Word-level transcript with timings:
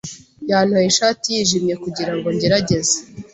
Yantoye 0.49 0.87
ishati 0.91 1.27
yijimye 1.35 1.75
kugirango 1.83 2.27
ngerageze. 2.35 2.95